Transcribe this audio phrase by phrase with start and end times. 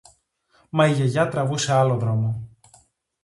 [0.69, 2.47] Μα η Γιαγιά τραβούσε άλλο δρόμο.